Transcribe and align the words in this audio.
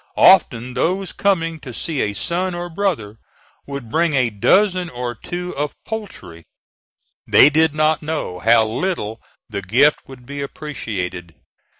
Often 0.17 0.73
those 0.73 1.11
coming 1.13 1.59
to 1.59 1.71
see 1.71 2.01
a 2.01 2.15
son 2.15 2.55
or 2.55 2.71
brother 2.71 3.19
would 3.67 3.91
bring 3.91 4.13
a 4.13 4.31
dozen 4.31 4.89
or 4.89 5.13
two 5.13 5.55
of 5.55 5.75
poultry. 5.85 6.43
They 7.27 7.51
did 7.51 7.75
not 7.75 8.01
know 8.01 8.39
how 8.39 8.65
little 8.65 9.21
the 9.47 9.61
gift 9.61 9.99
would 10.07 10.25
be 10.25 10.41
appreciated. 10.41 11.35